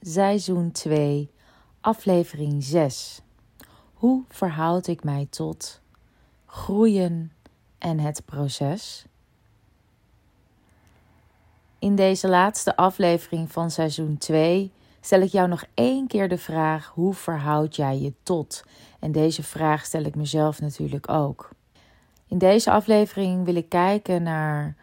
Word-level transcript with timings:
Seizoen 0.00 0.72
2, 0.72 1.30
aflevering 1.80 2.64
6. 2.64 3.20
Hoe 3.92 4.24
verhoud 4.28 4.86
ik 4.86 5.04
mij 5.04 5.26
tot 5.30 5.80
groeien 6.46 7.32
en 7.78 7.98
het 7.98 8.22
proces? 8.24 9.04
In 11.78 11.94
deze 11.94 12.28
laatste 12.28 12.76
aflevering 12.76 13.52
van 13.52 13.70
seizoen 13.70 14.18
2 14.18 14.72
stel 15.00 15.20
ik 15.20 15.30
jou 15.30 15.48
nog 15.48 15.64
één 15.74 16.06
keer 16.06 16.28
de 16.28 16.38
vraag: 16.38 16.86
hoe 16.94 17.14
verhoud 17.14 17.76
jij 17.76 17.98
je 17.98 18.12
tot? 18.22 18.64
En 19.00 19.12
deze 19.12 19.42
vraag 19.42 19.84
stel 19.84 20.02
ik 20.02 20.14
mezelf 20.14 20.60
natuurlijk 20.60 21.08
ook. 21.08 21.50
In 22.28 22.38
deze 22.38 22.70
aflevering 22.70 23.44
wil 23.44 23.54
ik 23.54 23.68
kijken 23.68 24.22
naar 24.22 24.76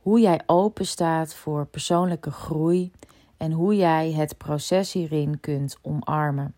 hoe 0.00 0.20
jij 0.20 0.40
open 0.46 0.86
staat 0.86 1.34
voor 1.34 1.66
persoonlijke 1.66 2.30
groei 2.30 2.92
en 3.44 3.52
hoe 3.52 3.76
jij 3.76 4.12
het 4.12 4.38
proces 4.38 4.92
hierin 4.92 5.40
kunt 5.40 5.78
omarmen. 5.82 6.54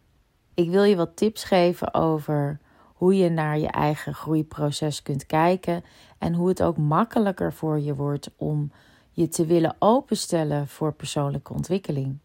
Ik 0.55 0.71
wil 0.71 0.83
je 0.83 0.97
wat 0.97 1.17
tips 1.17 1.45
geven 1.45 1.95
over 1.95 2.61
hoe 2.95 3.17
je 3.17 3.29
naar 3.29 3.59
je 3.59 3.69
eigen 3.69 4.15
groeiproces 4.15 5.03
kunt 5.03 5.27
kijken 5.27 5.85
en 6.19 6.35
hoe 6.35 6.49
het 6.49 6.63
ook 6.63 6.77
makkelijker 6.77 7.53
voor 7.53 7.81
je 7.81 7.95
wordt 7.95 8.31
om 8.37 8.73
je 9.11 9.29
te 9.29 9.47
willen 9.47 9.77
openstellen 9.79 10.69
voor 10.69 10.93
persoonlijke 10.93 11.53
ontwikkeling. 11.53 12.19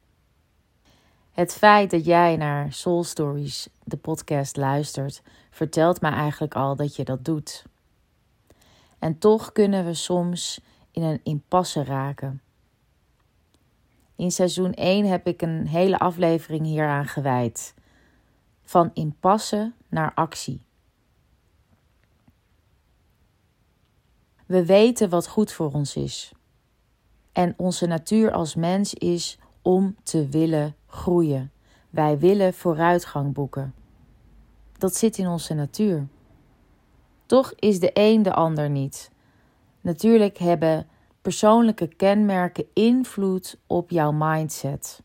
Het 1.32 1.54
feit 1.54 1.92
dat 1.92 2.06
jij 2.06 2.36
naar 2.36 2.74
Soul 2.74 3.04
Stories, 3.04 3.70
de 3.84 3.98
podcast, 3.98 4.58
luistert, 4.58 5.22
vertelt 5.50 6.02
mij 6.02 6.12
eigenlijk 6.12 6.56
al 6.56 6.76
dat 6.76 6.96
je 6.96 7.04
dat 7.04 7.26
doet. 7.26 7.66
En 9.00 9.18
toch 9.18 9.52
kunnen 9.52 9.86
we 9.86 9.94
soms 9.94 10.62
in 10.92 11.04
een 11.04 11.20
impasse 11.24 11.84
raken. 11.84 12.42
In 14.22 14.32
seizoen 14.32 14.74
1 14.74 15.06
heb 15.06 15.28
ik 15.28 15.42
een 15.42 15.68
hele 15.68 16.00
aflevering 16.00 16.66
hieraan 16.66 17.06
gewijd. 17.06 17.74
Van 18.64 18.92
impasse 18.94 19.74
naar 19.90 20.14
actie. 20.14 20.62
We 24.46 24.66
weten 24.66 25.10
wat 25.10 25.28
goed 25.28 25.52
voor 25.52 25.72
ons 25.72 25.96
is. 25.96 26.32
En 27.32 27.54
onze 27.58 27.86
natuur 27.86 28.32
als 28.32 28.56
mens 28.56 28.94
is 28.94 29.38
om 29.62 29.96
te 30.04 30.28
willen 30.28 30.76
groeien. 30.88 31.52
Wij 31.90 32.20
willen 32.20 32.54
vooruitgang 32.54 33.34
boeken. 33.34 33.74
Dat 34.78 34.96
zit 34.96 35.18
in 35.18 35.28
onze 35.28 35.54
natuur. 35.54 36.08
Toch 37.26 37.54
is 37.56 37.80
de 37.80 37.92
een 37.94 38.24
de 38.24 38.34
ander 38.34 38.70
niet. 38.70 39.12
Natuurlijk 39.82 40.38
hebben 40.38 40.88
persoonlijke 41.22 41.88
kenmerken 41.88 42.66
invloed 42.74 43.58
op 43.68 43.90
jouw 43.90 44.12
mindset. 44.12 45.02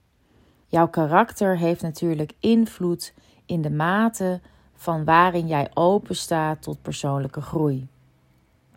Jouw 0.67 0.89
karakter 0.89 1.59
heeft 1.59 1.83
natuurlijk 1.83 2.33
invloed 2.41 3.15
in 3.47 3.63
de 3.63 3.71
mate 3.71 4.41
van 4.75 5.05
waarin 5.05 5.47
jij 5.47 5.71
open 5.75 6.17
staat 6.17 6.63
tot 6.63 6.83
persoonlijke 6.83 7.41
groei. 7.41 7.89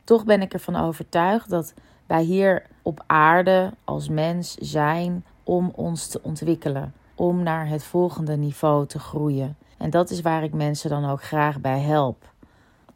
Toch 0.04 0.26
ben 0.26 0.42
ik 0.42 0.54
ervan 0.54 0.76
overtuigd 0.76 1.50
dat 1.50 1.74
wij 2.06 2.24
hier 2.24 2.66
op 2.82 3.04
aarde 3.08 3.74
als 3.84 4.10
mens 4.10 4.56
zijn 4.56 5.26
om 5.44 5.72
ons 5.76 6.08
te 6.08 6.24
ontwikkelen, 6.24 6.94
om 7.16 7.44
naar 7.44 7.68
het 7.68 7.84
volgende 7.84 8.38
niveau 8.38 8.86
te 8.86 9.00
groeien. 9.00 9.58
En 9.78 9.90
dat 9.90 10.10
is 10.10 10.22
waar 10.22 10.44
ik 10.44 10.54
mensen 10.54 10.90
dan 10.90 11.06
ook 11.06 11.24
graag 11.24 11.60
bij 11.60 11.80
help 11.80 12.30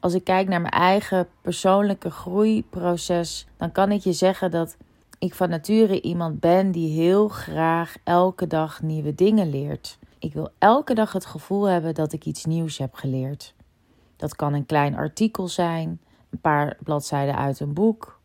als 0.03 0.13
ik 0.13 0.23
kijk 0.23 0.47
naar 0.47 0.61
mijn 0.61 0.73
eigen 0.73 1.27
persoonlijke 1.41 2.11
groeiproces, 2.11 3.47
dan 3.57 3.71
kan 3.71 3.91
ik 3.91 4.01
je 4.01 4.13
zeggen 4.13 4.51
dat 4.51 4.77
ik 5.19 5.33
van 5.33 5.49
nature 5.49 6.01
iemand 6.01 6.39
ben 6.39 6.71
die 6.71 7.01
heel 7.01 7.27
graag 7.27 7.95
elke 8.03 8.47
dag 8.47 8.81
nieuwe 8.81 9.15
dingen 9.15 9.49
leert. 9.49 9.97
Ik 10.19 10.33
wil 10.33 10.49
elke 10.57 10.93
dag 10.93 11.11
het 11.11 11.25
gevoel 11.25 11.63
hebben 11.63 11.93
dat 11.93 12.13
ik 12.13 12.25
iets 12.25 12.45
nieuws 12.45 12.77
heb 12.77 12.93
geleerd. 12.93 13.53
Dat 14.15 14.35
kan 14.35 14.53
een 14.53 14.65
klein 14.65 14.95
artikel 14.95 15.47
zijn, 15.47 16.01
een 16.29 16.41
paar 16.41 16.77
bladzijden 16.83 17.37
uit 17.37 17.59
een 17.59 17.73
boek, 17.73 18.19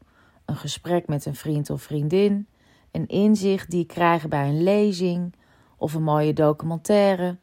een 0.45 0.57
gesprek 0.57 1.07
met 1.07 1.27
een 1.27 1.37
vriend 1.37 1.71
of 1.71 1.83
vriendin, 1.83 2.47
een 2.91 3.07
inzicht 3.07 3.71
die 3.71 3.81
ik 3.81 3.89
krijg 3.89 4.29
bij 4.29 4.49
een 4.49 4.63
lezing 4.63 5.35
of 5.77 5.95
een 5.95 6.03
mooie 6.03 6.33
documentaire. 6.33 7.37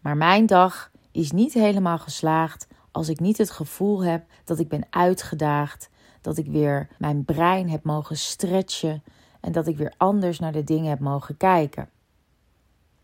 Maar 0.00 0.16
mijn 0.16 0.46
dag 0.46 0.90
is 1.10 1.30
niet 1.32 1.52
helemaal 1.52 1.98
geslaagd 1.98 2.68
als 2.90 3.08
ik 3.08 3.20
niet 3.20 3.38
het 3.38 3.50
gevoel 3.50 4.04
heb 4.04 4.24
dat 4.44 4.58
ik 4.58 4.68
ben 4.68 4.86
uitgedaagd, 4.90 5.90
dat 6.20 6.36
ik 6.36 6.46
weer 6.46 6.88
mijn 6.98 7.24
brein 7.24 7.70
heb 7.70 7.84
mogen 7.84 8.16
stretchen 8.16 9.02
en 9.40 9.52
dat 9.52 9.66
ik 9.66 9.76
weer 9.76 9.94
anders 9.96 10.38
naar 10.38 10.52
de 10.52 10.64
dingen 10.64 10.90
heb 10.90 11.00
mogen 11.00 11.36
kijken. 11.36 11.88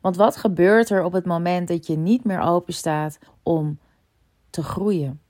Want 0.01 0.17
wat 0.17 0.37
gebeurt 0.37 0.91
er 0.91 1.05
op 1.05 1.13
het 1.13 1.27
moment 1.27 1.69
dat 1.69 1.87
je 1.87 1.97
niet 1.97 2.25
meer 2.25 2.41
open 2.41 2.75
staat 2.75 3.19
om 3.43 3.79
te 4.51 4.63
groeien? 4.63 5.21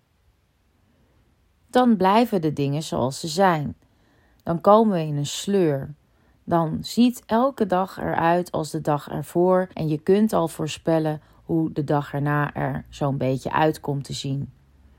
Dan 1.70 1.96
blijven 1.96 2.40
de 2.40 2.52
dingen 2.52 2.82
zoals 2.82 3.20
ze 3.20 3.28
zijn. 3.28 3.76
Dan 4.42 4.60
komen 4.60 4.92
we 4.98 5.06
in 5.06 5.16
een 5.16 5.26
sleur. 5.26 5.94
Dan 6.44 6.78
ziet 6.80 7.22
elke 7.26 7.66
dag 7.66 7.98
eruit 7.98 8.52
als 8.52 8.70
de 8.70 8.80
dag 8.80 9.08
ervoor 9.08 9.68
en 9.72 9.88
je 9.88 9.98
kunt 9.98 10.32
al 10.32 10.48
voorspellen 10.48 11.20
hoe 11.46 11.72
de 11.72 11.84
dag 11.84 12.12
erna 12.14 12.54
er 12.54 12.84
zo'n 12.88 13.16
beetje 13.16 13.52
uitkomt 13.52 14.04
te 14.04 14.12
zien. 14.12 14.52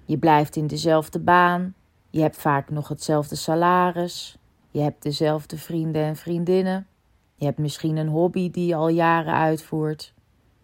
Je 0.06 0.18
blijft 0.18 0.56
in 0.56 0.68
dezelfde 0.68 1.19
baan, 1.19 1.74
je 2.09 2.22
hebt 2.22 2.38
vaak 2.38 2.69
nog 2.69 2.88
hetzelfde 2.88 3.35
salaris, 3.35 4.38
je 4.72 4.80
hebt 4.80 5.03
dezelfde 5.03 5.58
vrienden 5.58 6.03
en 6.03 6.16
vriendinnen, 6.16 6.88
je 7.35 7.46
hebt 7.46 7.58
misschien 7.58 7.97
een 7.97 8.08
hobby 8.08 8.52
die 8.52 8.68
je 8.68 8.75
al 8.75 8.90
jaren 8.90 9.34
uitvoert, 9.34 10.13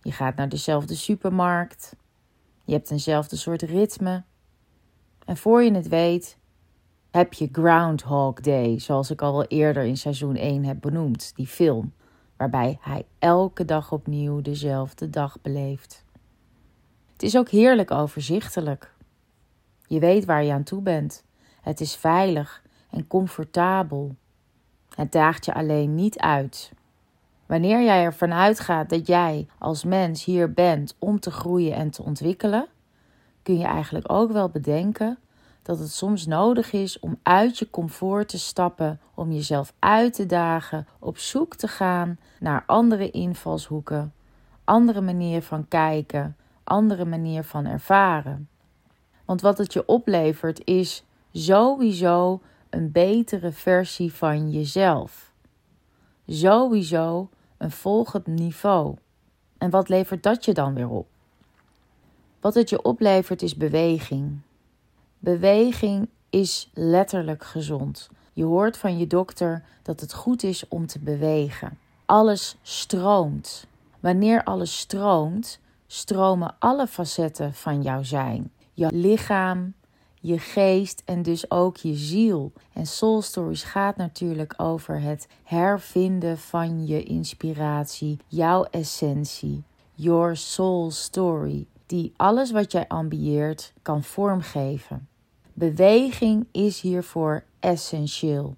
je 0.02 0.12
gaat 0.12 0.36
naar 0.36 0.50
dezelfde 0.50 0.96
supermarkt, 0.96 1.96
je 2.66 2.74
hebt 2.74 2.92
eenzelfde 2.92 3.36
soort 3.36 3.62
ritme. 3.62 4.24
En 5.26 5.38
voor 5.38 5.64
je 5.64 5.74
het 5.74 5.88
weet, 5.88 6.38
heb 7.12 7.34
je 7.34 7.50
Groundhog 7.52 8.34
Day, 8.34 8.80
zoals 8.80 9.12
ik 9.12 9.22
al 9.22 9.34
wel 9.34 9.46
eerder 9.46 9.84
in 9.84 9.98
seizoen 9.98 10.36
1 10.36 10.66
heb 10.66 10.82
benoemd, 10.82 11.32
die 11.36 11.48
film 11.48 11.94
waarbij 12.44 12.78
hij 12.82 13.06
elke 13.20 13.66
dag 13.66 13.92
opnieuw 13.92 14.42
dezelfde 14.42 15.10
dag 15.10 15.42
beleeft. 15.42 16.06
Het 17.14 17.24
is 17.24 17.38
ook 17.38 17.50
heerlijk 17.50 17.92
overzichtelijk. 17.92 18.94
Je 19.88 20.00
weet 20.00 20.26
waar 20.26 20.44
je 20.44 20.52
aan 20.52 20.64
toe 20.64 20.82
bent. 20.82 21.24
Het 21.62 21.82
is 21.82 21.96
veilig 21.96 22.64
en 22.90 23.08
comfortabel. 23.08 24.16
Het 24.96 25.12
daagt 25.12 25.46
je 25.46 25.54
alleen 25.54 25.96
niet 25.96 26.20
uit. 26.20 26.72
Wanneer 27.46 27.84
jij 27.84 28.04
ervan 28.04 28.34
uitgaat 28.34 28.90
dat 28.90 29.08
jij 29.08 29.48
als 29.58 29.84
mens 29.84 30.26
hier 30.26 30.54
bent 30.54 30.96
om 31.00 31.20
te 31.20 31.32
groeien 31.32 31.76
en 31.76 31.90
te 31.90 32.04
ontwikkelen, 32.04 32.68
kun 33.44 33.58
je 33.58 33.66
eigenlijk 33.66 34.12
ook 34.12 34.32
wel 34.32 34.50
bedenken 34.50 35.18
dat 35.64 35.80
het 35.80 35.92
soms 35.92 36.26
nodig 36.26 36.72
is 36.72 37.00
om 37.00 37.20
uit 37.24 37.58
je 37.58 37.70
comfort 37.70 38.28
te 38.28 38.40
stappen, 38.40 39.00
om 39.14 39.32
jezelf 39.32 39.74
uit 39.80 40.14
te 40.14 40.26
dagen, 40.26 40.88
op 41.00 41.18
zoek 41.18 41.56
te 41.56 41.68
gaan 41.68 42.18
naar 42.40 42.64
andere 42.66 43.12
invalshoeken, 43.12 44.14
andere 44.64 45.02
manieren 45.02 45.44
van 45.44 45.68
kijken, 45.68 46.36
andere 46.64 47.06
manier 47.06 47.44
van 47.44 47.66
ervaren. 47.66 48.50
Want 49.26 49.42
wat 49.42 49.58
het 49.58 49.74
je 49.74 49.86
oplevert 49.86 50.66
is 50.66 51.04
sowieso 51.32 52.42
een 52.70 52.92
betere 52.92 53.52
versie 53.52 54.14
van 54.14 54.52
jezelf. 54.52 55.32
Sowieso 56.28 57.30
een 57.58 57.72
volgend 57.72 58.28
niveau. 58.28 58.96
En 59.58 59.70
wat 59.70 59.90
levert 59.90 60.24
dat 60.24 60.46
je 60.46 60.54
dan 60.54 60.74
weer 60.74 60.90
op? 60.90 61.08
Wat 62.40 62.54
het 62.54 62.70
je 62.70 62.82
oplevert 62.82 63.42
is 63.42 63.56
beweging. 63.56 64.40
Beweging 65.24 66.10
is 66.30 66.70
letterlijk 66.74 67.44
gezond. 67.44 68.10
Je 68.34 68.44
hoort 68.44 68.78
van 68.78 68.98
je 68.98 69.08
dokter 69.08 69.64
dat 69.82 70.00
het 70.00 70.14
goed 70.14 70.44
is 70.44 70.68
om 70.68 70.86
te 70.86 71.00
bewegen. 71.00 71.78
Alles 72.06 72.58
stroomt. 72.62 73.68
Wanneer 74.00 74.44
alles 74.44 74.78
stroomt, 74.80 75.60
stromen 75.88 76.56
alle 76.60 76.88
facetten 76.88 77.54
van 77.54 77.82
jouw 77.82 78.04
zijn. 78.04 78.52
Je 78.74 78.88
lichaam, 78.92 79.74
je 80.20 80.40
geest 80.40 81.02
en 81.06 81.22
dus 81.22 81.52
ook 81.52 81.78
je 81.78 81.96
ziel. 81.96 82.52
En 82.74 82.86
Soul 82.86 83.22
Stories 83.22 83.64
gaat 83.64 83.98
natuurlijk 83.98 84.54
over 84.58 85.02
het 85.02 85.28
hervinden 85.44 86.38
van 86.38 86.88
je 86.88 87.04
inspiratie, 87.04 88.20
jouw 88.28 88.64
essentie, 88.64 89.64
your 89.94 90.38
soul 90.38 90.92
story, 90.92 91.66
die 91.86 92.14
alles 92.16 92.52
wat 92.52 92.72
jij 92.72 92.88
ambieert 92.88 93.74
kan 93.82 94.04
vormgeven. 94.04 95.08
Beweging 95.54 96.48
is 96.52 96.82
hiervoor 96.82 97.44
essentieel. 97.60 98.56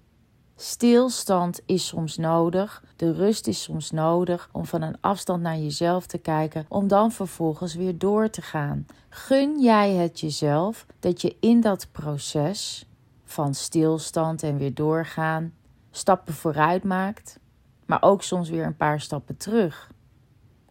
Stilstand 0.56 1.60
is 1.66 1.86
soms 1.86 2.16
nodig, 2.16 2.84
de 2.96 3.12
rust 3.12 3.46
is 3.46 3.62
soms 3.62 3.90
nodig 3.90 4.48
om 4.52 4.64
van 4.64 4.82
een 4.82 4.96
afstand 5.00 5.42
naar 5.42 5.58
jezelf 5.58 6.06
te 6.06 6.18
kijken, 6.18 6.66
om 6.68 6.88
dan 6.88 7.12
vervolgens 7.12 7.74
weer 7.74 7.98
door 7.98 8.30
te 8.30 8.42
gaan. 8.42 8.86
Gun 9.08 9.60
jij 9.60 9.92
het 9.92 10.20
jezelf 10.20 10.86
dat 11.00 11.20
je 11.20 11.36
in 11.40 11.60
dat 11.60 11.88
proces 11.92 12.86
van 13.24 13.54
stilstand 13.54 14.42
en 14.42 14.56
weer 14.56 14.74
doorgaan 14.74 15.54
stappen 15.90 16.34
vooruit 16.34 16.84
maakt? 16.84 17.38
maar 17.86 18.02
ook 18.02 18.22
soms 18.22 18.48
weer 18.48 18.64
een 18.64 18.76
paar 18.76 19.00
stappen 19.00 19.36
terug. 19.36 19.90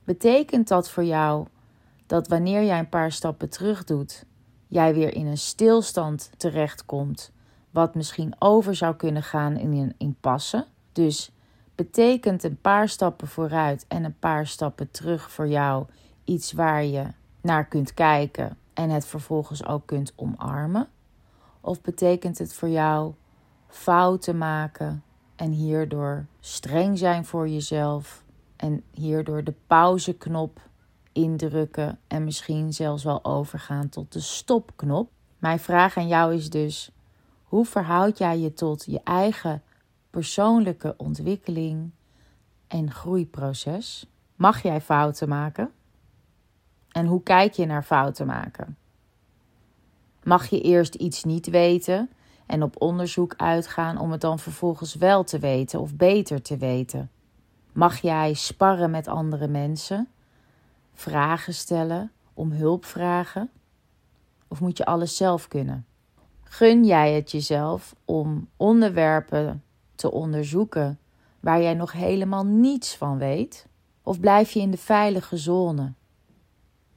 Betekent 0.03 0.67
dat 0.67 0.89
voor 0.89 1.03
jou 1.03 1.47
dat 2.05 2.27
wanneer 2.27 2.63
jij 2.63 2.79
een 2.79 2.89
paar 2.89 3.11
stappen 3.11 3.49
terug 3.49 3.83
doet, 3.83 4.25
jij 4.67 4.93
weer 4.93 5.13
in 5.13 5.25
een 5.25 5.37
stilstand 5.37 6.31
terechtkomt, 6.37 7.31
wat 7.71 7.95
misschien 7.95 8.35
over 8.39 8.75
zou 8.75 8.95
kunnen 8.95 9.23
gaan 9.23 9.57
in 9.57 9.71
een 9.71 9.95
impasse? 9.97 10.65
Dus 10.91 11.31
betekent 11.75 12.43
een 12.43 12.61
paar 12.61 12.89
stappen 12.89 13.27
vooruit 13.27 13.85
en 13.87 14.03
een 14.03 14.19
paar 14.19 14.47
stappen 14.47 14.91
terug 14.91 15.31
voor 15.31 15.47
jou 15.47 15.85
iets 16.23 16.51
waar 16.51 16.83
je 16.83 17.05
naar 17.41 17.65
kunt 17.65 17.93
kijken 17.93 18.57
en 18.73 18.89
het 18.89 19.05
vervolgens 19.05 19.65
ook 19.65 19.85
kunt 19.85 20.13
omarmen? 20.15 20.87
Of 21.61 21.81
betekent 21.81 22.37
het 22.37 22.53
voor 22.53 22.69
jou 22.69 23.13
fouten 23.67 24.37
maken 24.37 25.03
en 25.35 25.51
hierdoor 25.51 26.25
streng 26.39 26.97
zijn 26.97 27.25
voor 27.25 27.47
jezelf 27.47 28.23
en 28.55 28.83
hierdoor 28.91 29.43
de 29.43 29.53
pauzeknop 29.67 30.59
indrukken 31.15 31.99
en 32.07 32.23
misschien 32.23 32.73
zelfs 32.73 33.03
wel 33.03 33.25
overgaan 33.25 33.89
tot 33.89 34.13
de 34.13 34.19
stopknop? 34.19 35.09
Mijn 35.37 35.59
vraag 35.59 35.97
aan 35.97 36.07
jou 36.07 36.33
is 36.33 36.49
dus: 36.49 36.91
hoe 37.43 37.65
verhoud 37.65 38.17
jij 38.17 38.39
je 38.39 38.53
tot 38.53 38.85
je 38.85 39.01
eigen 39.03 39.63
persoonlijke 40.09 40.93
ontwikkeling 40.97 41.91
en 42.67 42.91
groeiproces? 42.91 44.07
Mag 44.35 44.61
jij 44.61 44.81
fouten 44.81 45.29
maken? 45.29 45.71
En 46.91 47.05
hoe 47.05 47.23
kijk 47.23 47.53
je 47.53 47.65
naar 47.65 47.83
fouten 47.83 48.25
maken? 48.25 48.77
Mag 50.23 50.47
je 50.47 50.61
eerst 50.61 50.95
iets 50.95 51.23
niet 51.23 51.49
weten 51.49 52.09
en 52.45 52.63
op 52.63 52.81
onderzoek 52.81 53.33
uitgaan 53.37 53.97
om 53.97 54.11
het 54.11 54.21
dan 54.21 54.39
vervolgens 54.39 54.95
wel 54.95 55.23
te 55.23 55.39
weten 55.39 55.79
of 55.79 55.95
beter 55.95 56.41
te 56.41 56.57
weten? 56.57 57.09
Mag 57.71 57.97
jij 57.97 58.33
sparren 58.33 58.91
met 58.91 59.07
andere 59.07 59.47
mensen? 59.47 60.07
Vragen 60.95 61.53
stellen, 61.53 62.11
om 62.33 62.51
hulp 62.51 62.85
vragen? 62.85 63.49
Of 64.47 64.59
moet 64.59 64.77
je 64.77 64.85
alles 64.85 65.17
zelf 65.17 65.47
kunnen? 65.47 65.85
Gun 66.43 66.85
jij 66.85 67.13
het 67.13 67.31
jezelf 67.31 67.95
om 68.05 68.49
onderwerpen 68.57 69.63
te 69.95 70.11
onderzoeken 70.11 70.99
waar 71.39 71.61
jij 71.61 71.73
nog 71.73 71.91
helemaal 71.91 72.45
niets 72.45 72.95
van 72.95 73.17
weet? 73.17 73.67
Of 74.03 74.19
blijf 74.19 74.51
je 74.51 74.59
in 74.59 74.71
de 74.71 74.77
veilige 74.77 75.37
zone? 75.37 75.93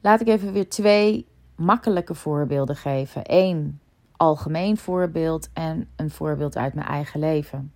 Laat 0.00 0.20
ik 0.20 0.28
even 0.28 0.52
weer 0.52 0.68
twee 0.68 1.26
makkelijke 1.56 2.14
voorbeelden 2.14 2.76
geven. 2.76 3.22
Eén 3.24 3.80
algemeen 4.16 4.76
voorbeeld 4.76 5.48
en 5.52 5.88
een 5.96 6.10
voorbeeld 6.10 6.56
uit 6.56 6.74
mijn 6.74 6.86
eigen 6.86 7.20
leven. 7.20 7.72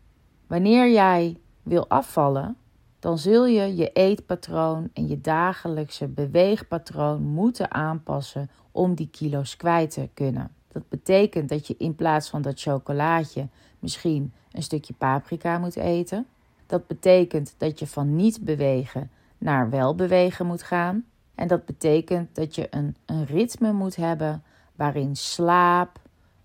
Wanneer 0.47 0.91
jij 0.91 1.37
wil 1.63 1.89
afvallen, 1.89 2.57
dan 3.03 3.19
zul 3.19 3.47
je 3.47 3.77
je 3.77 3.93
eetpatroon 3.93 4.91
en 4.93 5.09
je 5.09 5.21
dagelijkse 5.21 6.09
beweegpatroon 6.09 7.23
moeten 7.23 7.73
aanpassen 7.73 8.51
om 8.71 8.95
die 8.95 9.09
kilo's 9.11 9.57
kwijt 9.57 9.91
te 9.91 10.09
kunnen. 10.15 10.51
Dat 10.69 10.89
betekent 10.89 11.49
dat 11.49 11.67
je 11.67 11.75
in 11.79 11.95
plaats 11.95 12.29
van 12.29 12.43
dat 12.43 12.61
chocolaatje 12.61 13.49
misschien 13.79 14.33
een 14.53 14.63
stukje 14.63 14.95
paprika 14.95 15.59
moet 15.59 15.77
eten. 15.77 16.27
Dat 16.67 16.87
betekent 16.87 17.55
dat 17.59 17.79
je 17.79 17.87
van 17.87 18.17
niet 18.17 18.45
bewegen 18.45 19.11
naar 19.39 19.71
wel 19.71 19.95
bewegen 19.95 20.47
moet 20.47 20.63
gaan. 20.63 21.05
En 21.35 21.49
dat 21.49 21.65
betekent 21.65 22.35
dat 22.35 22.55
je 22.55 22.67
een, 22.71 22.97
een 23.07 23.25
ritme 23.25 23.73
moet 23.73 23.97
hebben 23.97 24.43
waarin 24.77 25.17
slaap, 25.17 25.99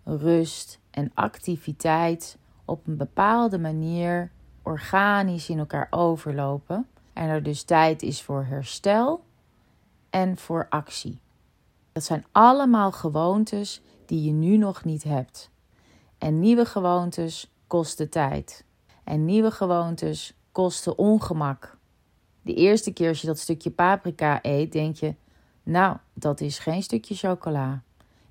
rust 0.04 0.80
en 0.92 1.12
activiteit 1.14 2.38
op 2.66 2.88
een 2.88 2.98
bepaalde 2.98 3.60
manier 3.60 4.32
organisch 4.68 5.50
in 5.50 5.60
elkaar 5.60 5.88
overlopen. 5.90 6.88
En 7.14 7.30
er 7.30 7.44
dus 7.44 7.64
tijd 7.64 8.02
is 8.02 8.22
voor 8.22 8.46
herstel 8.46 9.24
en 10.10 10.38
voor 10.38 10.68
actie. 10.70 11.20
Dat 11.92 12.04
zijn 12.04 12.26
allemaal 12.32 12.92
gewoontes 12.92 13.82
die 14.06 14.24
je 14.24 14.32
nu 14.32 14.58
nog 14.58 14.84
niet 14.84 15.04
hebt. 15.04 15.50
En 16.18 16.40
nieuwe 16.40 16.66
gewoontes 16.66 17.52
kosten 17.68 18.10
tijd. 18.10 18.66
En 19.04 19.26
nieuwe 19.26 19.52
gewoontes 19.52 20.34
kosten 20.52 20.98
ongemak. 20.98 21.78
De 22.42 22.54
eerste 22.54 22.94
keer 22.94 23.10
als 23.10 23.22
je 23.22 23.28
dat 23.28 23.40
stukje 23.40 23.72
paprika 23.72 24.40
eet, 24.42 24.72
denk 24.72 24.96
je: 24.96 25.16
Nou, 25.64 25.98
dat 26.14 26.42
is 26.42 26.60
geen 26.60 26.84
stukje 26.84 27.16
chocola. 27.16 27.82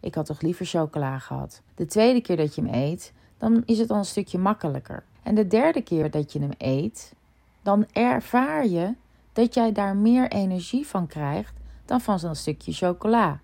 Ik 0.01 0.15
had 0.15 0.27
toch 0.27 0.41
liever 0.41 0.67
chocola 0.67 1.19
gehad. 1.19 1.63
De 1.75 1.87
tweede 1.87 2.21
keer 2.21 2.37
dat 2.37 2.55
je 2.55 2.63
hem 2.63 2.75
eet, 2.75 3.13
dan 3.39 3.63
is 3.65 3.79
het 3.79 3.91
al 3.91 3.99
een 3.99 4.05
stukje 4.05 4.39
makkelijker. 4.39 5.05
En 5.27 5.35
de 5.35 5.47
derde 5.47 5.83
keer 5.83 6.11
dat 6.11 6.33
je 6.33 6.39
hem 6.41 6.53
eet, 6.59 7.15
dan 7.63 7.87
ervaar 7.93 8.67
je 8.67 8.95
dat 9.33 9.55
jij 9.55 9.73
daar 9.73 9.97
meer 9.97 10.31
energie 10.31 10.87
van 10.87 11.07
krijgt 11.07 11.55
dan 11.85 12.01
van 12.01 12.19
zo'n 12.19 12.35
stukje 12.35 12.73
chocola. 12.73 13.41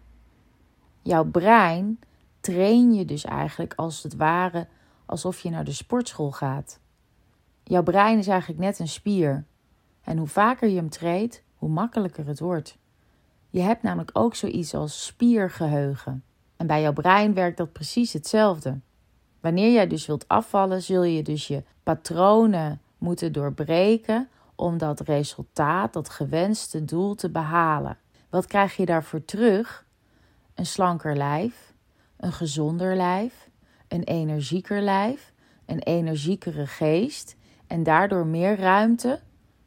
Jouw 1.01 1.25
brein 1.25 1.99
train 2.41 2.95
je 2.95 3.05
dus 3.05 3.25
eigenlijk 3.25 3.75
als 3.75 4.03
het 4.03 4.17
ware 4.17 4.67
alsof 5.07 5.41
je 5.41 5.51
naar 5.51 5.65
de 5.65 5.73
sportschool 5.73 6.31
gaat. 6.33 6.79
Jouw 7.63 7.83
brein 7.83 8.19
is 8.19 8.29
eigenlijk 8.29 8.61
net 8.61 8.79
een 8.79 8.89
spier. 8.89 9.45
En 10.05 10.19
hoe 10.19 10.29
vaker 10.29 10.69
je 10.69 10.77
hem 10.77 10.91
treedt, 10.91 11.43
hoe 11.57 11.69
makkelijker 11.69 12.27
het 12.27 12.41
wordt. 12.41 12.79
Je 13.51 13.61
hebt 13.61 13.83
namelijk 13.83 14.11
ook 14.13 14.35
zoiets 14.35 14.75
als 14.75 15.05
spiergeheugen. 15.05 16.25
En 16.57 16.67
bij 16.67 16.83
jouw 16.83 16.93
brein 16.93 17.35
werkt 17.35 17.57
dat 17.57 17.73
precies 17.73 18.13
hetzelfde. 18.13 18.81
Wanneer 19.43 19.73
jij 19.73 19.87
dus 19.87 20.07
wilt 20.07 20.29
afvallen, 20.29 20.83
zul 20.83 21.03
je 21.03 21.23
dus 21.23 21.47
je 21.47 21.63
patronen 21.83 22.81
moeten 22.99 23.33
doorbreken 23.33 24.29
om 24.55 24.79
dat 24.79 25.01
resultaat, 25.01 25.93
dat 25.93 26.09
gewenste 26.09 26.85
doel 26.85 27.15
te 27.15 27.31
behalen. 27.31 27.99
Wat 28.31 28.47
krijg 28.47 28.77
je 28.77 28.87
daarvoor 28.87 29.25
terug? 29.25 29.87
Een 30.55 30.67
slanker 30.67 31.17
lijf, 31.17 31.73
een 32.17 32.33
gezonder 32.33 32.97
lijf, 32.97 33.49
een 33.89 34.03
energieker 34.03 34.83
lijf, 34.83 35.33
een 35.67 35.83
energiekere 35.83 36.67
geest 36.67 37.37
en 37.67 37.83
daardoor 37.83 38.27
meer 38.27 38.57
ruimte 38.57 39.21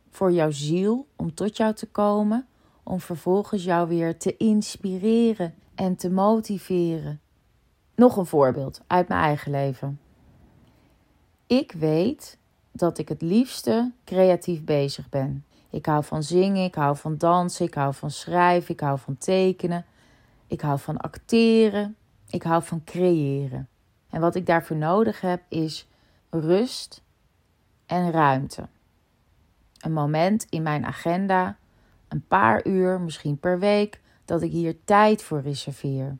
voor 0.10 0.32
jouw 0.32 0.51
ziel 0.51 1.08
om 1.15 1.34
tot 1.34 1.58
jou 1.58 1.74
te 1.74 1.86
komen, 1.86 2.48
om 2.84 3.00
vervolgens 3.00 3.63
jou 3.63 3.88
weer 3.88 4.17
te 4.17 4.38
inspireren 4.38 5.53
en 5.75 5.96
te 5.96 6.10
motiveren. 6.10 7.20
Nog 7.95 8.17
een 8.17 8.25
voorbeeld 8.25 8.81
uit 8.87 9.07
mijn 9.07 9.21
eigen 9.21 9.51
leven. 9.51 9.99
Ik 11.47 11.71
weet 11.71 12.37
dat 12.71 12.97
ik 12.97 13.09
het 13.09 13.21
liefste 13.21 13.91
creatief 14.05 14.63
bezig 14.63 15.09
ben. 15.09 15.45
Ik 15.69 15.85
hou 15.85 16.03
van 16.03 16.23
zingen, 16.23 16.63
ik 16.63 16.75
hou 16.75 16.97
van 16.97 17.17
dansen, 17.17 17.65
ik 17.65 17.73
hou 17.73 17.93
van 17.93 18.11
schrijven, 18.11 18.73
ik 18.73 18.79
hou 18.79 18.99
van 18.99 19.17
tekenen, 19.17 19.85
ik 20.47 20.61
hou 20.61 20.79
van 20.79 20.97
acteren, 20.97 21.95
ik 22.29 22.43
hou 22.43 22.63
van 22.63 22.83
creëren. 22.83 23.69
En 24.09 24.21
wat 24.21 24.35
ik 24.35 24.45
daarvoor 24.45 24.77
nodig 24.77 25.21
heb 25.21 25.41
is 25.49 25.87
rust 26.29 27.03
en 27.85 28.11
ruimte. 28.11 28.67
Een 29.79 29.93
moment 29.93 30.45
in 30.49 30.63
mijn 30.63 30.85
agenda, 30.85 31.57
een 32.07 32.27
paar 32.27 32.65
uur, 32.65 33.01
misschien 33.01 33.37
per 33.39 33.59
week, 33.59 34.01
dat 34.25 34.41
ik 34.41 34.51
hier 34.51 34.83
tijd 34.83 35.23
voor 35.23 35.41
reserveer. 35.41 36.17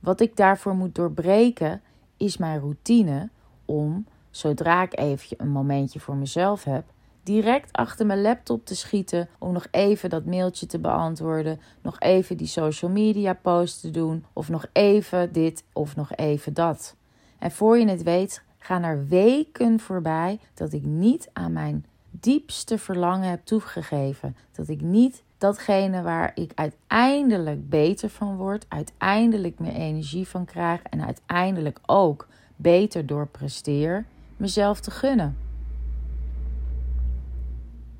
Wat 0.00 0.20
ik 0.20 0.36
daarvoor 0.36 0.74
moet 0.74 0.94
doorbreken 0.94 1.82
is 2.16 2.36
mijn 2.36 2.60
routine 2.60 3.28
om, 3.64 4.06
zodra 4.30 4.82
ik 4.82 4.98
even 4.98 5.36
een 5.40 5.50
momentje 5.50 6.00
voor 6.00 6.16
mezelf 6.16 6.64
heb, 6.64 6.84
direct 7.22 7.72
achter 7.72 8.06
mijn 8.06 8.20
laptop 8.20 8.66
te 8.66 8.76
schieten 8.76 9.28
om 9.38 9.52
nog 9.52 9.66
even 9.70 10.10
dat 10.10 10.24
mailtje 10.24 10.66
te 10.66 10.78
beantwoorden, 10.78 11.60
nog 11.82 12.00
even 12.00 12.36
die 12.36 12.46
social 12.46 12.90
media 12.90 13.32
post 13.32 13.80
te 13.80 13.90
doen 13.90 14.24
of 14.32 14.48
nog 14.48 14.66
even 14.72 15.32
dit 15.32 15.64
of 15.72 15.96
nog 15.96 16.14
even 16.14 16.54
dat. 16.54 16.96
En 17.38 17.50
voor 17.50 17.78
je 17.78 17.88
het 17.88 18.02
weet, 18.02 18.42
gaan 18.58 18.82
er 18.82 19.06
weken 19.06 19.80
voorbij 19.80 20.40
dat 20.54 20.72
ik 20.72 20.82
niet 20.82 21.30
aan 21.32 21.52
mijn 21.52 21.86
diepste 22.10 22.78
verlangen 22.78 23.28
heb 23.28 23.44
toegegeven. 23.44 24.36
Dat 24.52 24.68
ik 24.68 24.80
niet 24.80 25.22
datgene 25.38 26.02
waar 26.02 26.32
ik 26.34 26.52
uiteindelijk 26.54 27.68
beter 27.68 28.08
van 28.08 28.36
word, 28.36 28.66
uiteindelijk 28.68 29.58
meer 29.58 29.74
energie 29.74 30.28
van 30.28 30.44
krijg 30.44 30.82
en 30.82 31.04
uiteindelijk 31.04 31.78
ook 31.86 32.28
beter 32.56 33.06
door 33.06 33.26
presteer, 33.26 34.06
mezelf 34.36 34.80
te 34.80 34.90
gunnen. 34.90 35.36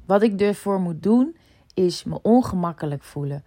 Wat 0.04 0.22
ik 0.22 0.40
ervoor 0.40 0.80
moet 0.80 1.02
doen, 1.02 1.36
is 1.74 2.04
me 2.04 2.22
ongemakkelijk 2.22 3.02
voelen. 3.02 3.44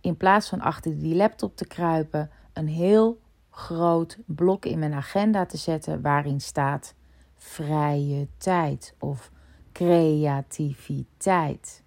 In 0.00 0.16
plaats 0.16 0.48
van 0.48 0.60
achter 0.60 0.98
die 0.98 1.14
laptop 1.14 1.56
te 1.56 1.66
kruipen, 1.66 2.30
een 2.52 2.68
heel 2.68 3.20
groot 3.50 4.18
blok 4.26 4.64
in 4.64 4.78
mijn 4.78 4.92
agenda 4.92 5.46
te 5.46 5.56
zetten 5.56 6.02
waarin 6.02 6.40
staat 6.40 6.94
vrije 7.36 8.28
tijd 8.36 8.94
of 8.98 9.30
creativiteit. 9.72 11.86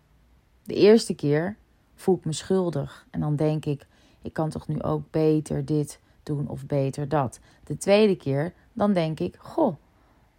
De 0.63 0.73
eerste 0.73 1.13
keer 1.13 1.57
voel 1.95 2.15
ik 2.15 2.25
me 2.25 2.33
schuldig 2.33 3.07
en 3.09 3.19
dan 3.19 3.35
denk 3.35 3.65
ik: 3.65 3.87
ik 4.21 4.33
kan 4.33 4.49
toch 4.49 4.67
nu 4.67 4.81
ook 4.81 5.03
beter 5.11 5.65
dit 5.65 5.99
doen 6.23 6.47
of 6.47 6.65
beter 6.65 7.09
dat. 7.09 7.39
De 7.63 7.77
tweede 7.77 8.15
keer 8.15 8.53
dan 8.73 8.93
denk 8.93 9.19
ik: 9.19 9.35
goh, 9.39 9.75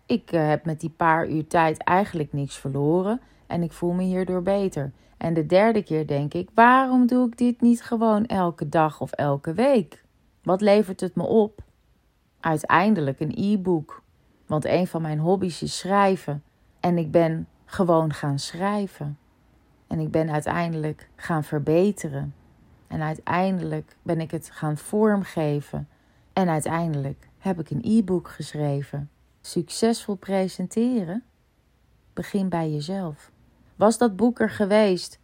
ik 0.07 0.33
eh, 0.33 0.49
heb 0.49 0.65
met 0.65 0.81
die 0.81 0.91
paar 0.91 1.29
uur 1.29 1.47
tijd 1.47 1.83
eigenlijk 1.83 2.33
niks 2.33 2.59
verloren 2.59 3.21
en 3.47 3.63
ik 3.63 3.73
voel 3.73 3.93
me 3.93 4.03
hierdoor 4.03 4.43
beter. 4.43 4.93
En 5.17 5.35
de 5.35 5.47
derde 5.47 5.83
keer 5.83 6.07
denk 6.07 6.35
ik: 6.35 6.49
waarom 6.55 7.07
doe 7.07 7.27
ik 7.27 7.39
dit 7.39 7.61
niet 7.61 7.83
gewoon 7.83 8.27
elke 8.27 8.69
dag 8.69 9.01
of 9.01 9.13
elke 9.13 9.53
week? 9.53 10.05
Wat 10.43 10.61
levert 10.61 11.01
het 11.01 11.15
me 11.15 11.23
op? 11.23 11.63
Uiteindelijk 12.41 13.21
een 13.21 13.35
e-book. 13.37 14.03
Want 14.47 14.65
een 14.65 14.87
van 14.87 15.03
mijn 15.03 15.19
hobby's 15.19 15.63
is 15.63 15.79
schrijven. 15.79 16.43
En 16.81 16.99
ik 16.99 17.11
ben 17.11 17.49
gewoon 17.65 18.13
gaan 18.13 18.39
schrijven. 18.39 19.19
En 19.93 19.99
ik 19.99 20.11
ben 20.11 20.31
uiteindelijk 20.31 21.09
gaan 21.17 21.45
verbeteren. 21.45 22.35
En 22.87 23.03
uiteindelijk 23.03 23.97
ben 24.03 24.21
ik 24.21 24.31
het 24.31 24.51
gaan 24.53 24.77
vormgeven. 24.77 25.89
En 26.33 26.49
uiteindelijk 26.49 27.29
heb 27.39 27.61
ik 27.61 27.71
een 27.71 27.83
e-book 27.85 28.29
geschreven. 28.29 29.11
Succesvol 29.41 30.15
presenteren? 30.15 31.25
Begin 32.13 32.49
bij 32.49 32.71
jezelf. 32.71 33.31
Was 33.77 33.99
dat 33.99 34.17
boek 34.17 34.41
er 34.41 34.51
geweest 34.51 35.19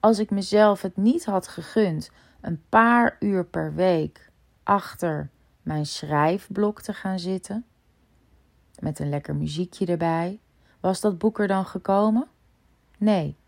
als 0.00 0.18
ik 0.18 0.30
mezelf 0.30 0.82
het 0.82 0.96
niet 0.96 1.24
had 1.24 1.48
gegund 1.48 2.10
een 2.40 2.62
paar 2.68 3.16
uur 3.20 3.44
per 3.44 3.74
week 3.74 4.30
achter 4.62 5.30
mijn 5.62 5.86
schrijfblok 5.86 6.80
te 6.80 6.92
gaan 6.92 7.18
zitten? 7.18 7.64
Met 8.78 8.98
een 8.98 9.08
lekker 9.08 9.36
muziekje 9.36 9.86
erbij. 9.86 10.40
Was 10.80 11.00
dat 11.00 11.18
boek 11.18 11.38
er 11.38 11.48
dan 11.48 11.66
gekomen? 11.66 12.28
Nee. 12.98 13.40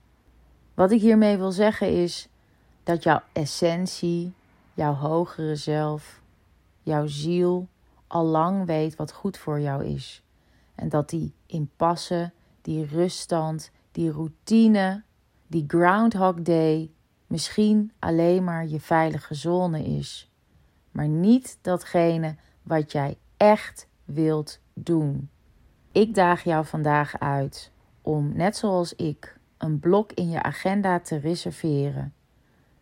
Wat 0.75 0.91
ik 0.91 1.01
hiermee 1.01 1.37
wil 1.37 1.53
zeggen 1.53 1.89
is 1.89 2.29
dat 2.83 3.03
jouw 3.03 3.23
essentie, 3.33 4.33
jouw 4.75 4.95
hogere 4.95 5.57
zelf, 5.57 6.21
jouw 6.83 7.07
ziel 7.07 7.69
al 8.07 8.25
lang 8.25 8.67
weet 8.67 8.97
wat 8.97 9.13
goed 9.13 9.39
voor 9.39 9.61
jou 9.61 9.85
is. 9.85 10.23
En 10.75 10.89
dat 10.89 11.09
die 11.09 11.33
impasse, 11.47 12.33
die 12.63 12.87
ruststand, 12.87 13.71
die 13.93 14.11
routine, 14.11 15.03
die 15.47 15.65
Groundhog 15.67 16.35
Day 16.35 16.91
misschien 17.27 17.93
alleen 17.99 18.45
maar 18.45 18.67
je 18.67 18.81
veilige 18.81 19.35
zone 19.35 19.85
is, 19.85 20.31
maar 20.91 21.09
niet 21.09 21.59
datgene 21.61 22.37
wat 22.63 22.93
jij 22.93 23.17
echt 23.37 23.87
wilt 24.05 24.59
doen. 24.75 25.29
Ik 25.93 26.15
daag 26.15 26.45
jou 26.45 26.67
vandaag 26.67 27.19
uit 27.19 27.71
om, 28.03 28.33
net 28.37 28.57
zoals 28.57 28.95
ik, 28.95 29.39
een 29.59 29.81
blok 29.81 30.13
in 30.13 30.31
je 30.31 30.43
agenda 30.43 31.01
te 31.01 31.17
reserveren. 31.17 32.15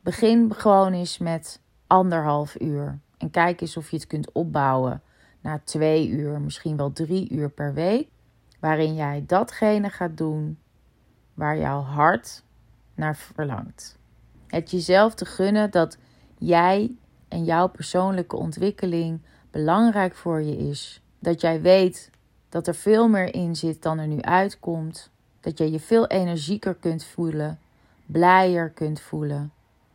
Begin 0.00 0.54
gewoon 0.54 0.92
eens 0.92 1.18
met 1.18 1.60
anderhalf 1.86 2.60
uur 2.60 2.98
en 3.18 3.30
kijk 3.30 3.60
eens 3.60 3.76
of 3.76 3.90
je 3.90 3.96
het 3.96 4.06
kunt 4.06 4.32
opbouwen 4.32 5.02
naar 5.40 5.64
twee 5.64 6.08
uur, 6.08 6.40
misschien 6.40 6.76
wel 6.76 6.92
drie 6.92 7.30
uur 7.30 7.50
per 7.50 7.74
week, 7.74 8.08
waarin 8.60 8.94
jij 8.94 9.24
datgene 9.26 9.90
gaat 9.90 10.16
doen 10.16 10.58
waar 11.34 11.58
jouw 11.58 11.80
hart 11.80 12.42
naar 12.94 13.16
verlangt. 13.16 13.98
Het 14.46 14.70
jezelf 14.70 15.14
te 15.14 15.24
gunnen 15.24 15.70
dat 15.70 15.98
jij 16.38 16.94
en 17.28 17.44
jouw 17.44 17.68
persoonlijke 17.68 18.36
ontwikkeling 18.36 19.22
belangrijk 19.50 20.14
voor 20.14 20.42
je 20.42 20.56
is. 20.56 21.02
Dat 21.18 21.40
jij 21.40 21.60
weet 21.60 22.10
dat 22.48 22.66
er 22.66 22.74
veel 22.74 23.08
meer 23.08 23.34
in 23.34 23.56
zit 23.56 23.82
dan 23.82 23.98
er 23.98 24.06
nu 24.06 24.20
uitkomt. 24.20 25.10
Dat 25.42 25.58
jij 25.58 25.70
je 25.70 25.80
veel 25.80 26.06
energieker 26.06 26.74
kunt 26.74 27.04
voelen, 27.04 27.58
blijer 28.06 28.70
kunt 28.70 29.00
voelen, 29.00 29.52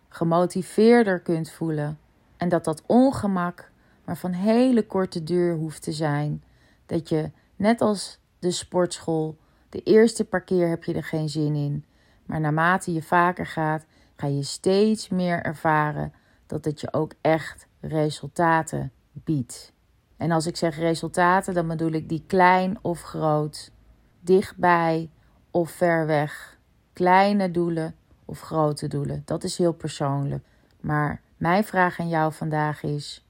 gemotiveerder 0.10 1.20
kunt 1.20 1.51
voelen. 1.51 2.00
En 2.38 2.50
dat 2.50 2.63
dat 2.63 2.84
ongemak 2.86 3.72
maar 4.04 4.18
van 4.18 4.32
hele 4.32 4.86
korte 4.86 5.24
duur 5.24 5.56
hoeft 5.56 5.82
te 5.82 5.92
zijn. 5.92 6.44
Dat 6.86 7.10
je, 7.10 7.32
net 7.56 7.82
als 7.82 8.20
de 8.39 8.51
sportschool, 8.51 9.38
de 9.70 9.84
eerste 9.84 10.25
paar 10.25 10.44
keer 10.44 10.70
heb 10.70 10.84
je 10.84 10.94
er 10.94 11.04
geen 11.04 11.30
zin 11.30 11.56
in. 11.56 11.86
Maar 12.25 12.39
naarmate 12.39 12.94
je 12.94 13.01
vaker 13.01 13.46
gaat, 13.46 13.86
ga 14.16 14.27
je 14.27 14.44
steeds 14.44 15.10
meer 15.10 15.42
ervaren 15.42 16.13
dat 16.46 16.66
het 16.66 16.82
je 16.82 16.94
ook 16.94 17.13
echt 17.22 17.68
resultaten 17.80 18.92
biedt. 19.12 19.74
En 20.18 20.32
als 20.32 20.46
ik 20.46 20.56
zeg 20.56 20.77
resultaten, 20.77 21.54
dan 21.54 21.68
bedoel 21.68 21.92
ik 21.92 22.10
die 22.10 22.24
klein 22.27 22.77
of 22.82 23.01
groot, 23.01 23.72
dichtbij 24.20 25.10
of 25.58 25.72
ver 25.72 26.06
weg, 26.06 26.58
kleine 26.94 27.52
doelen 27.52 27.96
of 28.26 28.42
grote 28.42 28.88
doelen. 28.88 29.22
Dat 29.26 29.44
is 29.44 29.58
heel 29.58 29.74
persoonlijk. 29.74 30.46
Maar 30.80 31.22
mijn 31.38 31.64
vraag 31.64 32.00
aan 32.00 32.10
jou 32.10 32.34
vandaag 32.34 32.84
is: 32.84 33.26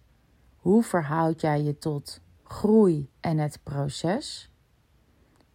hoe 0.57 0.83
verhoud 0.83 1.41
jij 1.41 1.63
je 1.63 1.77
tot 1.77 2.21
groei 2.43 3.09
en 3.19 3.37
het 3.37 3.59
proces? 3.63 4.49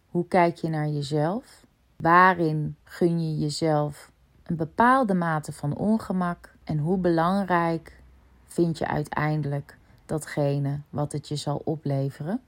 Hoe 0.09 0.27
kijk 0.27 0.57
je 0.57 0.69
naar 0.69 0.87
jezelf? 0.87 1.65
Waarin 1.95 2.75
gun 2.83 3.29
je 3.29 3.39
jezelf 3.39 4.11
een 4.43 4.55
bepaalde 4.55 5.13
mate 5.13 5.51
van 5.51 5.75
ongemak? 5.75 6.55
En 6.63 6.77
hoe 6.77 6.97
belangrijk 6.97 8.01
vind 8.45 8.77
je 8.77 8.87
uiteindelijk 8.87 9.77
datgene 10.05 10.79
wat 10.89 11.11
het 11.11 11.27
je 11.27 11.35
zal 11.35 11.61
opleveren? 11.63 12.41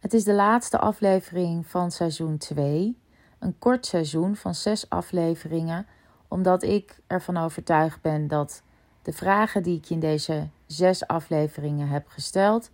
Het 0.00 0.14
is 0.14 0.24
de 0.24 0.34
laatste 0.34 0.78
aflevering 0.78 1.66
van 1.66 1.90
seizoen 1.90 2.38
2. 2.38 2.98
Een 3.38 3.58
kort 3.58 3.86
seizoen 3.86 4.36
van 4.36 4.54
zes 4.54 4.88
afleveringen, 4.88 5.86
omdat 6.28 6.62
ik 6.62 7.00
ervan 7.06 7.36
overtuigd 7.36 8.00
ben 8.00 8.28
dat 8.28 8.62
de 9.02 9.12
vragen 9.12 9.62
die 9.62 9.76
ik 9.76 9.90
in 9.90 10.00
deze 10.00 10.48
zes 10.66 11.06
afleveringen 11.06 11.88
heb 11.88 12.08
gesteld, 12.08 12.70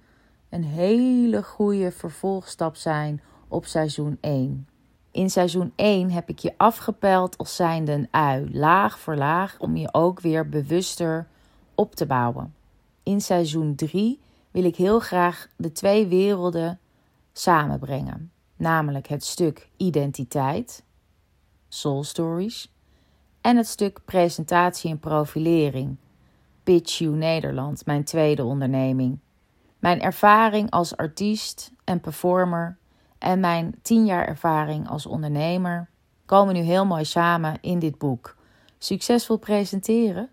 een 0.48 0.64
hele 0.64 1.42
goede 1.42 1.92
vervolgstap 1.92 2.76
zijn 2.76 3.20
op 3.48 3.66
seizoen 3.66 4.18
1. 4.20 4.68
In 5.10 5.30
seizoen 5.30 5.72
1 5.76 6.10
heb 6.10 6.28
ik 6.28 6.38
je 6.38 6.54
afgepeld 6.56 7.38
als 7.38 7.56
zijnde 7.56 7.92
een 7.92 8.08
ui, 8.10 8.58
laag 8.58 8.98
voor 8.98 9.16
laag, 9.16 9.58
om 9.58 9.76
je 9.76 9.88
ook 9.92 10.20
weer 10.20 10.48
bewuster 10.48 11.26
op 11.74 11.94
te 11.94 12.06
bouwen. 12.06 12.54
In 13.02 13.20
seizoen 13.20 13.74
3 13.74 14.20
wil 14.50 14.64
ik 14.64 14.76
heel 14.76 15.00
graag 15.00 15.48
de 15.56 15.72
twee 15.72 16.06
werelden 16.06 16.78
samenbrengen, 17.38 18.32
namelijk 18.56 19.06
het 19.06 19.24
stuk 19.24 19.68
identiteit, 19.76 20.84
soul 21.68 22.04
stories, 22.04 22.74
en 23.40 23.56
het 23.56 23.66
stuk 23.66 24.00
presentatie 24.04 24.90
en 24.90 24.98
profilering, 24.98 25.96
Pitch 26.62 26.98
You 26.98 27.16
Nederland, 27.16 27.86
mijn 27.86 28.04
tweede 28.04 28.44
onderneming. 28.44 29.18
Mijn 29.78 30.00
ervaring 30.00 30.70
als 30.70 30.96
artiest 30.96 31.72
en 31.84 32.00
performer 32.00 32.78
en 33.18 33.40
mijn 33.40 33.74
tien 33.82 34.04
jaar 34.04 34.26
ervaring 34.26 34.88
als 34.88 35.06
ondernemer 35.06 35.90
komen 36.24 36.54
nu 36.54 36.60
heel 36.60 36.86
mooi 36.86 37.04
samen 37.04 37.58
in 37.60 37.78
dit 37.78 37.98
boek. 37.98 38.36
Succesvol 38.78 39.36
presenteren? 39.36 40.30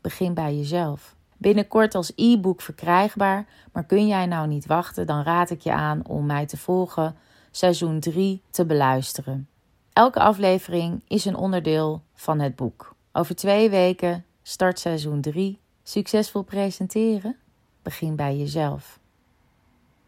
Begin 0.00 0.34
bij 0.34 0.56
jezelf. 0.56 1.16
Binnenkort 1.44 1.94
als 1.94 2.12
e-book 2.14 2.60
verkrijgbaar, 2.60 3.46
maar 3.72 3.84
kun 3.84 4.06
jij 4.06 4.26
nou 4.26 4.48
niet 4.48 4.66
wachten, 4.66 5.06
dan 5.06 5.22
raad 5.22 5.50
ik 5.50 5.60
je 5.60 5.72
aan 5.72 6.06
om 6.06 6.26
mij 6.26 6.46
te 6.46 6.56
volgen, 6.56 7.16
seizoen 7.50 8.00
3 8.00 8.42
te 8.50 8.66
beluisteren. 8.66 9.48
Elke 9.92 10.20
aflevering 10.20 11.00
is 11.08 11.24
een 11.24 11.36
onderdeel 11.36 12.02
van 12.14 12.40
het 12.40 12.56
boek. 12.56 12.94
Over 13.12 13.34
twee 13.34 13.70
weken 13.70 14.24
start 14.42 14.78
seizoen 14.78 15.20
3. 15.20 15.60
Succesvol 15.82 16.42
presenteren? 16.42 17.36
Begin 17.82 18.16
bij 18.16 18.36
jezelf. 18.36 19.00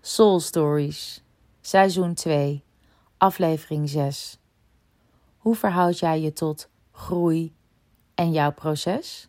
Soul 0.00 0.40
Stories, 0.40 1.22
seizoen 1.60 2.14
2, 2.14 2.64
aflevering 3.16 3.88
6. 3.88 4.38
Hoe 5.36 5.54
verhoud 5.54 5.98
jij 5.98 6.20
je 6.20 6.32
tot 6.32 6.68
groei 6.92 7.54
en 8.14 8.32
jouw 8.32 8.52
proces? 8.52 9.28